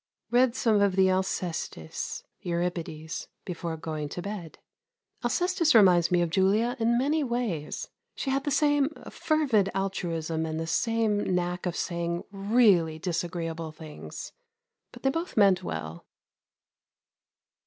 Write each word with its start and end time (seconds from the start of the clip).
Read 0.31 0.55
some 0.55 0.81
of 0.81 0.95
the 0.95 1.11
"Alcestis" 1.11 2.23
(Euripides) 2.41 3.27
before 3.45 3.77
going 3.77 4.09
to 4.09 4.19
bed. 4.19 4.57
Alcestis 5.23 5.75
reminds 5.75 6.09
me 6.09 6.23
of 6.23 6.31
Julia 6.31 6.75
in 6.79 6.97
many 6.97 7.23
ways. 7.23 7.87
She 8.15 8.31
had 8.31 8.43
the 8.43 8.49
same 8.49 8.89
fervid 9.11 9.69
altruism 9.75 10.43
and 10.43 10.59
the 10.59 10.65
same 10.65 11.19
knack 11.35 11.67
of 11.67 11.75
saying 11.75 12.23
really 12.31 12.97
disagreeable 12.97 13.71
things. 13.71 14.31
But 14.91 15.03
they 15.03 15.11
both 15.11 15.37
meant 15.37 15.61
well.... 15.63 16.07